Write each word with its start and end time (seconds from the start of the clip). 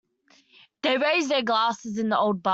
They 0.83 0.97
raised 0.97 1.29
their 1.29 1.43
glasses 1.43 1.99
in 1.99 2.09
the 2.09 2.17
old 2.17 2.41
bar. 2.41 2.49